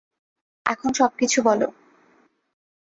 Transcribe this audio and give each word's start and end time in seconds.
এখন 0.65 0.89
সবকিছু 0.93 1.39
বলো। 1.41 1.67